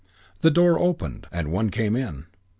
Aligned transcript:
The 0.41 0.49
door 0.49 0.79
opened 0.79 1.27
and 1.31 1.51
one 1.51 1.69
came 1.69 1.95
in. 1.95 2.25